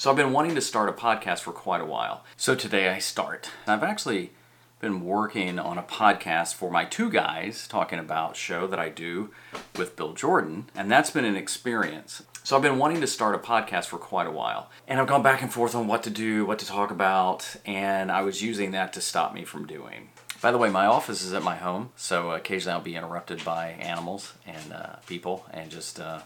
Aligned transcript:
So 0.00 0.10
I've 0.10 0.16
been 0.16 0.32
wanting 0.32 0.54
to 0.54 0.60
start 0.60 0.88
a 0.88 0.92
podcast 0.92 1.40
for 1.40 1.50
quite 1.50 1.80
a 1.80 1.84
while. 1.84 2.22
So 2.36 2.54
today 2.54 2.88
I 2.88 3.00
start. 3.00 3.50
I've 3.66 3.82
actually 3.82 4.30
been 4.78 5.04
working 5.04 5.58
on 5.58 5.76
a 5.76 5.82
podcast 5.82 6.54
for 6.54 6.70
my 6.70 6.84
two 6.84 7.10
guys 7.10 7.66
talking 7.66 7.98
about 7.98 8.36
show 8.36 8.68
that 8.68 8.78
I 8.78 8.90
do 8.90 9.30
with 9.74 9.96
Bill 9.96 10.12
Jordan, 10.12 10.70
and 10.76 10.88
that's 10.88 11.10
been 11.10 11.24
an 11.24 11.34
experience. 11.34 12.22
So 12.44 12.54
I've 12.54 12.62
been 12.62 12.78
wanting 12.78 13.00
to 13.00 13.08
start 13.08 13.34
a 13.34 13.38
podcast 13.38 13.86
for 13.86 13.98
quite 13.98 14.28
a 14.28 14.30
while, 14.30 14.70
and 14.86 15.00
I've 15.00 15.08
gone 15.08 15.24
back 15.24 15.42
and 15.42 15.52
forth 15.52 15.74
on 15.74 15.88
what 15.88 16.04
to 16.04 16.10
do, 16.10 16.46
what 16.46 16.60
to 16.60 16.66
talk 16.66 16.92
about, 16.92 17.56
and 17.66 18.12
I 18.12 18.22
was 18.22 18.40
using 18.40 18.70
that 18.70 18.92
to 18.92 19.00
stop 19.00 19.34
me 19.34 19.44
from 19.44 19.66
doing. 19.66 20.10
By 20.40 20.52
the 20.52 20.58
way, 20.58 20.70
my 20.70 20.86
office 20.86 21.24
is 21.24 21.32
at 21.32 21.42
my 21.42 21.56
home, 21.56 21.90
so 21.96 22.30
occasionally 22.30 22.74
I'll 22.74 22.80
be 22.80 22.94
interrupted 22.94 23.44
by 23.44 23.70
animals 23.70 24.34
and 24.46 24.72
uh, 24.72 24.96
people 25.08 25.44
and 25.50 25.72
just 25.72 25.98
uh, 25.98 26.20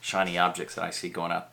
shiny 0.00 0.38
objects 0.38 0.76
that 0.76 0.84
I 0.84 0.90
see 0.90 1.08
going 1.08 1.32
up 1.32 1.52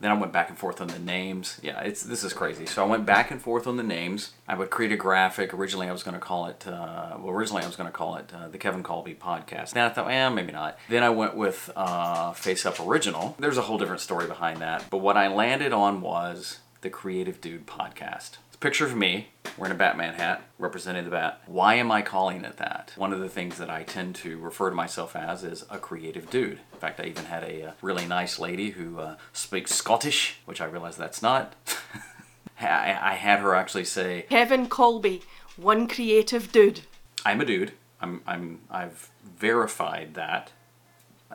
then 0.00 0.10
I 0.10 0.14
went 0.14 0.32
back 0.32 0.48
and 0.48 0.58
forth 0.58 0.80
on 0.80 0.88
the 0.88 0.98
names. 0.98 1.60
Yeah, 1.62 1.80
it's 1.80 2.02
this 2.02 2.24
is 2.24 2.32
crazy. 2.32 2.66
So 2.66 2.82
I 2.82 2.86
went 2.86 3.04
back 3.06 3.30
and 3.30 3.40
forth 3.40 3.66
on 3.66 3.76
the 3.76 3.82
names. 3.82 4.32
I 4.48 4.54
would 4.56 4.70
create 4.70 4.92
a 4.92 4.96
graphic. 4.96 5.52
Originally, 5.52 5.88
I 5.88 5.92
was 5.92 6.02
going 6.02 6.14
to 6.14 6.20
call 6.20 6.46
it. 6.46 6.66
Uh, 6.66 7.16
well, 7.18 7.30
originally 7.30 7.62
I 7.62 7.66
was 7.66 7.76
going 7.76 7.88
to 7.88 7.96
call 7.96 8.16
it 8.16 8.32
uh, 8.34 8.48
the 8.48 8.58
Kevin 8.58 8.82
Colby 8.82 9.14
Podcast. 9.14 9.74
Now 9.74 9.86
I 9.86 9.90
thought, 9.90 10.10
eh, 10.10 10.28
maybe 10.30 10.52
not. 10.52 10.78
Then 10.88 11.02
I 11.02 11.10
went 11.10 11.36
with 11.36 11.70
uh, 11.76 12.32
Face 12.32 12.64
Up 12.64 12.80
Original. 12.80 13.36
There's 13.38 13.58
a 13.58 13.62
whole 13.62 13.78
different 13.78 14.00
story 14.00 14.26
behind 14.26 14.60
that. 14.60 14.84
But 14.90 14.98
what 14.98 15.16
I 15.16 15.28
landed 15.28 15.72
on 15.72 16.00
was 16.00 16.60
the 16.80 16.90
Creative 16.90 17.40
Dude 17.40 17.66
Podcast 17.66 18.38
picture 18.60 18.84
of 18.84 18.94
me 18.94 19.28
wearing 19.56 19.74
a 19.74 19.78
Batman 19.78 20.14
hat 20.14 20.42
representing 20.58 21.04
the 21.04 21.10
bat. 21.10 21.42
Why 21.46 21.74
am 21.74 21.90
I 21.90 22.02
calling 22.02 22.44
it 22.44 22.58
that? 22.58 22.92
One 22.96 23.12
of 23.12 23.18
the 23.18 23.28
things 23.28 23.56
that 23.56 23.70
I 23.70 23.82
tend 23.82 24.14
to 24.16 24.38
refer 24.38 24.68
to 24.68 24.76
myself 24.76 25.16
as 25.16 25.42
is 25.42 25.64
a 25.70 25.78
creative 25.78 26.28
dude. 26.28 26.60
In 26.72 26.78
fact, 26.78 27.00
I 27.00 27.04
even 27.04 27.24
had 27.24 27.42
a, 27.42 27.68
uh, 27.68 27.72
really 27.80 28.06
nice 28.06 28.38
lady 28.38 28.70
who 28.70 29.00
uh, 29.00 29.16
speaks 29.32 29.74
Scottish, 29.74 30.40
which 30.44 30.60
I 30.60 30.66
realize 30.66 30.96
that's 30.96 31.22
not. 31.22 31.54
I 32.60 33.14
had 33.14 33.38
her 33.38 33.54
actually 33.54 33.86
say, 33.86 34.26
Kevin 34.28 34.68
Colby, 34.68 35.22
one 35.56 35.88
creative 35.88 36.52
dude. 36.52 36.82
I'm 37.24 37.40
a 37.40 37.46
dude. 37.46 37.72
I'm, 38.02 38.20
I'm, 38.26 38.60
I've 38.70 39.08
verified 39.38 40.12
that 40.14 40.52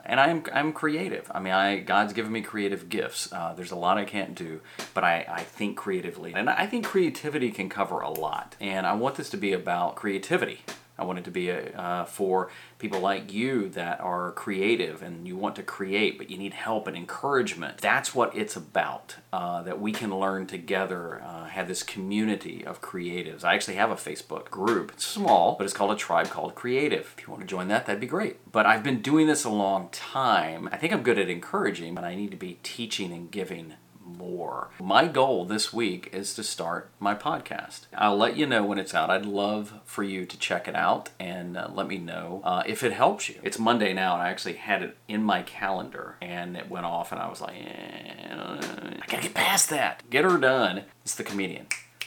and 0.04 0.20
I'm 0.20 0.44
I'm 0.52 0.72
creative. 0.72 1.30
I 1.34 1.40
mean, 1.40 1.52
I 1.52 1.78
God's 1.78 2.12
given 2.12 2.32
me 2.32 2.42
creative 2.42 2.88
gifts. 2.88 3.32
Uh, 3.32 3.54
there's 3.54 3.70
a 3.70 3.76
lot 3.76 3.98
I 3.98 4.04
can't 4.04 4.34
do, 4.34 4.60
but 4.94 5.04
I, 5.04 5.26
I 5.28 5.42
think 5.42 5.76
creatively, 5.76 6.34
and 6.34 6.50
I 6.50 6.66
think 6.66 6.84
creativity 6.84 7.50
can 7.50 7.68
cover 7.68 8.00
a 8.00 8.10
lot. 8.10 8.56
And 8.60 8.86
I 8.86 8.94
want 8.94 9.16
this 9.16 9.30
to 9.30 9.36
be 9.36 9.52
about 9.52 9.96
creativity. 9.96 10.60
I 10.98 11.04
want 11.04 11.18
it 11.18 11.24
to 11.26 11.30
be 11.30 11.50
a, 11.50 11.70
uh, 11.72 12.04
for 12.04 12.50
people 12.78 13.00
like 13.00 13.32
you 13.32 13.68
that 13.70 14.00
are 14.00 14.32
creative 14.32 15.02
and 15.02 15.26
you 15.26 15.36
want 15.36 15.56
to 15.56 15.62
create, 15.62 16.18
but 16.18 16.30
you 16.30 16.38
need 16.38 16.54
help 16.54 16.86
and 16.86 16.96
encouragement. 16.96 17.78
That's 17.78 18.14
what 18.14 18.34
it's 18.36 18.56
about. 18.56 19.16
Uh, 19.32 19.62
that 19.62 19.80
we 19.80 19.92
can 19.92 20.18
learn 20.18 20.46
together, 20.46 21.22
uh, 21.22 21.44
have 21.46 21.68
this 21.68 21.82
community 21.82 22.64
of 22.64 22.80
creatives. 22.80 23.44
I 23.44 23.54
actually 23.54 23.76
have 23.76 23.90
a 23.90 23.96
Facebook 23.96 24.50
group. 24.50 24.92
It's 24.92 25.04
small, 25.04 25.56
but 25.56 25.64
it's 25.64 25.74
called 25.74 25.92
a 25.92 25.96
tribe 25.96 26.28
called 26.28 26.54
Creative. 26.54 27.14
If 27.16 27.26
you 27.26 27.30
want 27.30 27.42
to 27.42 27.46
join 27.46 27.68
that, 27.68 27.86
that'd 27.86 28.00
be 28.00 28.06
great. 28.06 28.50
But 28.50 28.66
I've 28.66 28.82
been 28.82 29.02
doing 29.02 29.26
this 29.26 29.44
a 29.44 29.50
long 29.50 29.88
time. 29.90 30.68
I 30.72 30.76
think 30.76 30.92
I'm 30.92 31.02
good 31.02 31.18
at 31.18 31.28
encouraging, 31.28 31.94
but 31.94 32.04
I 32.04 32.14
need 32.14 32.30
to 32.30 32.36
be 32.36 32.58
teaching 32.62 33.12
and 33.12 33.30
giving 33.30 33.74
more. 34.06 34.70
My 34.80 35.06
goal 35.06 35.44
this 35.44 35.72
week 35.72 36.08
is 36.12 36.34
to 36.34 36.42
start 36.42 36.90
my 37.00 37.14
podcast. 37.14 37.86
I'll 37.94 38.16
let 38.16 38.36
you 38.36 38.46
know 38.46 38.64
when 38.64 38.78
it's 38.78 38.94
out. 38.94 39.10
I'd 39.10 39.26
love 39.26 39.74
for 39.84 40.02
you 40.02 40.24
to 40.26 40.38
check 40.38 40.68
it 40.68 40.76
out 40.76 41.10
and 41.18 41.56
uh, 41.56 41.68
let 41.72 41.88
me 41.88 41.98
know 41.98 42.40
uh, 42.44 42.62
if 42.66 42.82
it 42.82 42.92
helps 42.92 43.28
you. 43.28 43.36
It's 43.42 43.58
Monday 43.58 43.92
now, 43.92 44.14
and 44.14 44.22
I 44.22 44.30
actually 44.30 44.54
had 44.54 44.82
it 44.82 44.96
in 45.08 45.22
my 45.22 45.42
calendar, 45.42 46.16
and 46.20 46.56
it 46.56 46.70
went 46.70 46.86
off, 46.86 47.12
and 47.12 47.20
I 47.20 47.28
was 47.28 47.40
like, 47.40 47.56
eh, 47.56 48.26
I 48.32 49.04
gotta 49.06 49.22
get 49.22 49.34
past 49.34 49.70
that. 49.70 50.08
Get 50.10 50.24
her 50.24 50.38
done. 50.38 50.84
It's 51.04 51.14
the 51.14 51.24
comedian. 51.24 51.66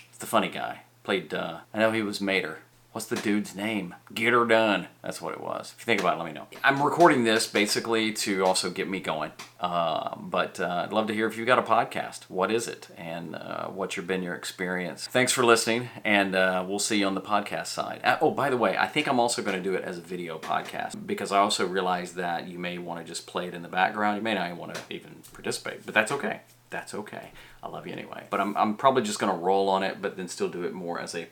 It's 0.10 0.18
the 0.18 0.26
funny 0.26 0.50
guy. 0.50 0.82
Played, 1.04 1.34
uh, 1.34 1.60
I 1.74 1.80
know 1.80 1.92
he 1.92 2.02
was 2.02 2.22
Mater. 2.22 2.60
What's 2.92 3.06
the 3.06 3.18
dude's 3.18 3.56
name? 3.56 3.94
Get 4.16 4.34
her 4.34 4.46
done. 4.46 4.88
That's 5.04 5.22
what 5.22 5.36
it 5.36 5.42
was. 5.42 5.76
If 5.78 5.82
you 5.82 5.86
think 5.86 6.02
about 6.02 6.16
it, 6.16 6.24
let 6.24 6.26
me 6.26 6.34
know. 6.34 6.48
I'm 6.64 6.82
recording 6.82 7.24
this 7.24 7.46
basically 7.46 8.14
to 8.14 8.44
also 8.44 8.72
get 8.72 8.90
me 8.90 9.00
going. 9.00 9.32
Uh, 9.60 10.16
but 10.16 10.60
uh, 10.60 10.86
I'd 10.86 10.92
love 10.92 11.06
to 11.08 11.14
hear 11.14 11.28
if 11.28 11.38
you've 11.38 11.46
got 11.46 11.60
a 11.60 11.62
podcast. 11.62 12.24
What 12.30 12.52
is 12.52 12.68
it? 12.68 12.88
And 12.98 13.36
uh, 13.36 13.68
what's 13.68 13.96
your, 13.96 14.08
been 14.08 14.24
your 14.24 14.34
experience? 14.34 15.06
Thanks 15.06 15.32
for 15.32 15.46
listening, 15.46 15.90
and 16.04 16.34
uh, 16.34 16.66
we'll 16.68 16.80
see 16.80 16.98
you 16.98 17.06
on 17.06 17.14
the 17.14 17.22
podcast 17.22 17.68
side. 17.68 18.02
Uh, 18.04 18.18
oh, 18.22 18.32
by 18.32 18.50
the 18.50 18.58
way, 18.58 18.76
I 18.76 18.88
think 18.88 19.08
I'm 19.08 19.20
also 19.20 19.44
going 19.44 19.56
to 19.56 19.64
do 19.64 19.76
it 19.76 19.84
as 19.84 20.00
a 20.00 20.02
video 20.02 20.40
podcast 20.40 21.06
because 21.06 21.32
I 21.32 21.38
also 21.38 21.68
realize 21.68 22.14
that 22.14 22.48
you 22.48 22.58
may 22.58 22.80
want 22.80 23.02
to 23.02 23.06
just 23.06 23.28
play 23.28 23.48
it 23.48 23.54
in 23.54 23.62
the 23.62 23.70
background. 23.70 24.18
You 24.18 24.24
may 24.24 24.34
not 24.34 24.58
want 24.58 24.74
to 24.74 24.82
even 24.90 25.18
participate, 25.32 25.86
but 25.86 25.94
that's 25.94 26.12
okay 26.12 26.42
that's 26.72 26.94
okay. 26.94 27.32
I 27.64 27.68
love 27.68 27.88
you 27.88 27.94
anyway. 27.94 28.28
But 28.30 28.40
I'm, 28.40 28.56
I'm 28.56 28.76
probably 28.76 29.02
just 29.02 29.18
going 29.18 29.32
to 29.34 29.38
roll 29.38 29.70
on 29.70 29.82
it, 29.82 30.02
but 30.02 30.18
then 30.18 30.28
still 30.28 30.50
do 30.50 30.64
it 30.64 30.74
more 30.74 31.00
as 31.00 31.16
a 31.16 31.26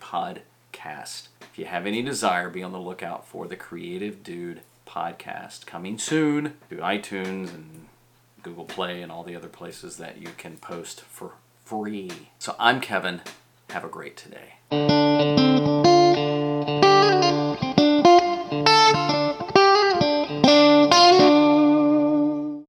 podcast. 0.78 1.28
If 1.42 1.58
you 1.58 1.66
have 1.66 1.86
any 1.86 2.02
desire, 2.02 2.50
be 2.50 2.64
on 2.64 2.72
the 2.72 2.80
lookout 2.80 3.26
for 3.26 3.48
the 3.48 3.56
Creative 3.56 4.24
Dude 4.24 4.62
podcast 4.88 5.66
coming 5.66 5.98
soon 5.98 6.54
to 6.70 6.78
iTunes 6.78 7.54
and 7.54 7.88
Google 8.44 8.66
Play 8.66 9.02
and 9.02 9.12
all 9.12 9.24
the 9.24 9.36
other 9.36 9.50
places 9.50 9.98
that 9.98 10.22
you 10.22 10.30
can 10.38 10.58
post 10.58 11.02
for 11.02 11.34
free. 11.66 12.12
So 12.40 12.56
I'm 12.60 12.80
Kevin. 12.80 13.22
Have 13.70 13.84
a 13.84 13.90
great 13.90 14.16
today. 14.16 15.57